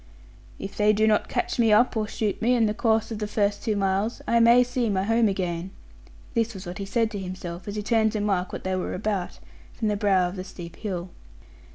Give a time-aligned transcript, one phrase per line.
[0.57, 3.27] 'If they do not catch me up, or shoot me, in the course of the
[3.27, 5.69] first two miles, I may see my home again';
[6.33, 8.95] this was what he said to himself as he turned to mark what they were
[8.95, 9.37] about,
[9.73, 11.11] from the brow of the steep hill.